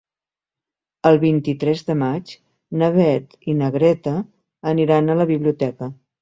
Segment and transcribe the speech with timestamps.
[1.09, 2.31] El vint-i-tres de maig
[2.83, 4.15] na Beth i na Greta
[4.73, 5.93] aniran a la biblioteca.